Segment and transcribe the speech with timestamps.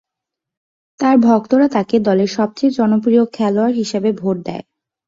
[0.99, 4.63] তার ভক্তরা তাকে দলের সবচেয়ে জনপ্রিয় খেলোয়াড় হিসেবে ভোট দেয়।